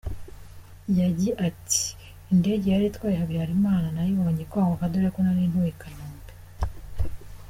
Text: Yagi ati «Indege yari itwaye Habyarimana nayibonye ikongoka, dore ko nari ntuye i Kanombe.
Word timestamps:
Yagi 0.99 1.29
ati 1.47 1.83
«Indege 2.33 2.65
yari 2.71 2.85
itwaye 2.89 3.15
Habyarimana 3.21 3.87
nayibonye 3.95 4.41
ikongoka, 4.43 4.91
dore 4.91 5.07
ko 5.13 5.19
nari 5.23 5.51
ntuye 5.51 5.71
i 5.73 5.77
Kanombe. 5.81 6.31